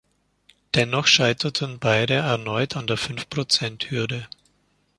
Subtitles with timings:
[0.73, 4.27] Dennoch scheiterten beide erneut an der Fünf-Prozent-Hürde.